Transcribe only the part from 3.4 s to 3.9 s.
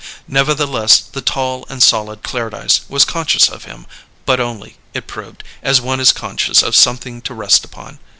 of him,